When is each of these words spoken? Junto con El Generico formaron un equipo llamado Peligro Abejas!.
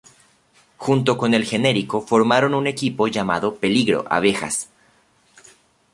Junto 0.77 1.15
con 1.15 1.35
El 1.35 1.45
Generico 1.45 2.01
formaron 2.01 2.55
un 2.55 2.65
equipo 2.65 3.05
llamado 3.07 3.57
Peligro 3.57 4.03
Abejas!. 4.09 4.67